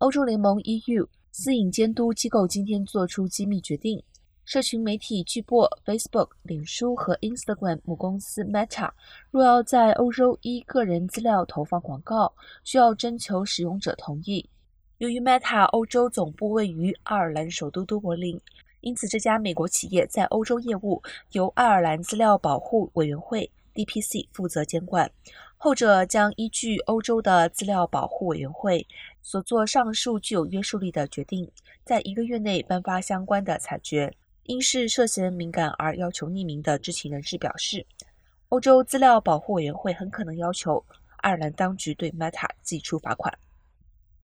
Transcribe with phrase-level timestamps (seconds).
[0.00, 4.02] 欧洲联盟 EU 私隐监督机构今天做出机密决定。
[4.46, 8.90] 社群媒体巨擘 Facebook、脸书和 Instagram 母公司 Meta
[9.30, 12.32] 若要在欧洲依个人资料投放广告，
[12.64, 14.48] 需要征求使用者同意。
[14.96, 18.40] 由于 Meta 欧洲总部位于爱尔兰首都都柏林，
[18.80, 21.02] 因此这家美国企业在欧洲业务
[21.32, 25.10] 由爱尔兰资料保护委员会 DPC 负责监管。
[25.56, 28.86] 后者将依据欧洲的资料保护委员会
[29.20, 31.50] 所做上述具有约束力的决定，
[31.84, 34.14] 在一个月内颁发相关的裁决。
[34.44, 37.86] 因是涉嫌敏感而要求匿名的知情人士表示，
[38.48, 40.82] 欧洲资料保护委员会很可能要求
[41.18, 43.32] 爱尔兰当局对 Meta 寄出罚款。